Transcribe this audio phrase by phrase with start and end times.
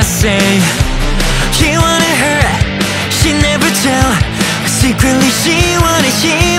[0.00, 0.40] I say
[1.60, 2.40] He wanted her,
[3.10, 4.12] she never tell.
[4.64, 6.49] Secretly she wanted him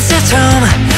[0.00, 0.89] is this home?